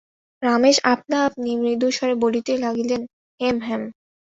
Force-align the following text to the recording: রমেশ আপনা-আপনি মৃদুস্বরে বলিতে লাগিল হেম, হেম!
রমেশ 0.43 0.77
আপনা-আপনি 0.85 1.49
মৃদুস্বরে 1.55 2.15
বলিতে 2.23 2.51
লাগিল 2.57 2.91
হেম, 3.39 3.57
হেম! 3.61 3.81